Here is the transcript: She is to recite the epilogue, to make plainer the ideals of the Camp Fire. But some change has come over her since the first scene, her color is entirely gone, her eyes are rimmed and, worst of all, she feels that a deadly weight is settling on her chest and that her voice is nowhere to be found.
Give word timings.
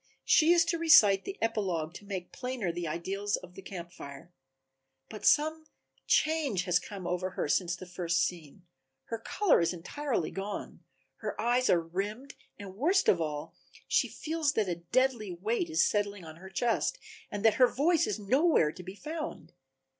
She 0.25 0.51
is 0.51 0.65
to 0.65 0.79
recite 0.79 1.25
the 1.25 1.37
epilogue, 1.43 1.93
to 1.93 2.05
make 2.05 2.31
plainer 2.31 2.71
the 2.71 2.87
ideals 2.87 3.35
of 3.35 3.53
the 3.53 3.61
Camp 3.61 3.91
Fire. 3.91 4.33
But 5.09 5.27
some 5.27 5.67
change 6.07 6.63
has 6.63 6.79
come 6.79 7.05
over 7.05 7.29
her 7.29 7.47
since 7.47 7.75
the 7.75 7.85
first 7.85 8.23
scene, 8.23 8.65
her 9.09 9.19
color 9.19 9.61
is 9.61 9.73
entirely 9.73 10.31
gone, 10.31 10.79
her 11.17 11.39
eyes 11.39 11.69
are 11.69 11.79
rimmed 11.81 12.33
and, 12.57 12.75
worst 12.75 13.07
of 13.07 13.21
all, 13.21 13.53
she 13.87 14.07
feels 14.07 14.53
that 14.53 14.67
a 14.67 14.73
deadly 14.77 15.33
weight 15.33 15.69
is 15.69 15.85
settling 15.85 16.25
on 16.25 16.37
her 16.37 16.49
chest 16.49 16.97
and 17.29 17.45
that 17.45 17.53
her 17.61 17.67
voice 17.67 18.07
is 18.07 18.17
nowhere 18.17 18.71
to 18.71 18.81
be 18.81 18.95
found. 18.95 19.53